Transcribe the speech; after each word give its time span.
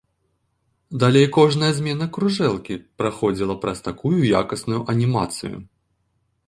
Далей 1.03 1.27
кожная 1.35 1.69
змена 1.79 2.07
кружэлкі 2.15 2.79
праходзіла 3.03 3.55
праз 3.67 3.77
такую 3.91 4.17
якасную 4.43 4.81
анімацыю. 4.97 5.55